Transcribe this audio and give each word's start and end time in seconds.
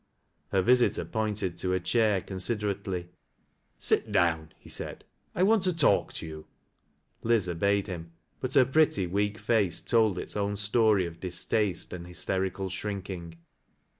Her 0.51 0.63
visitor 0.63 1.05
pointed 1.05 1.57
to 1.57 1.73
a 1.73 1.79
chair 1.79 2.21
considerately." 2.21 3.09
Sil 3.85 4.01
down," 4.09 4.51
he 4.57 4.67
said, 4.67 5.03
"I 5.35 5.43
want 5.43 5.61
to 5.65 5.75
talk 5.77 6.11
to 6.13 6.25
you." 6.25 6.47
Li/, 7.21 7.39
obeyed 7.47 7.85
him; 7.85 8.11
but 8.39 8.55
her 8.55 8.65
pretty, 8.65 9.05
weak 9.05 9.37
face 9.37 9.79
told 9.79 10.17
its 10.17 10.35
own 10.35 10.57
story 10.57 11.05
of 11.05 11.19
distaste 11.19 11.93
and 11.93 12.07
hysterical 12.07 12.71
shrinking. 12.71 13.37